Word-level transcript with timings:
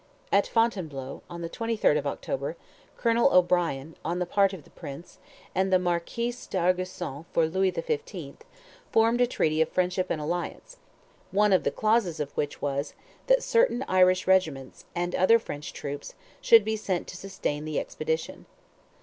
At 0.31 0.47
Fontainebleau, 0.47 1.21
on 1.29 1.43
the 1.43 1.49
23rd 1.49 1.95
of 1.95 2.07
October, 2.07 2.57
Colonel 2.97 3.31
O'Brien, 3.31 3.95
on 4.03 4.17
the 4.17 4.25
part 4.25 4.51
of 4.51 4.63
the 4.63 4.71
prince, 4.71 5.19
and 5.53 5.71
the 5.71 5.77
Marquis 5.77 6.31
D'Argeusson 6.49 7.25
for 7.31 7.45
Louis 7.47 7.69
XV., 7.69 8.37
formed 8.91 9.21
a 9.21 9.27
treaty 9.27 9.61
of 9.61 9.69
"friendship 9.69 10.09
and 10.09 10.19
alliance," 10.19 10.77
one 11.29 11.53
of 11.53 11.63
the 11.63 11.69
clauses 11.69 12.19
of 12.19 12.31
which 12.35 12.63
was, 12.63 12.95
that 13.27 13.43
certain 13.43 13.85
Irish 13.87 14.25
regiments, 14.25 14.85
and 14.95 15.13
other 15.13 15.37
French 15.37 15.71
troops, 15.71 16.15
should 16.41 16.65
be 16.65 16.75
sent 16.75 17.07
to 17.09 17.15
sustain 17.15 17.63
the 17.63 17.79
expedition. 17.79 18.47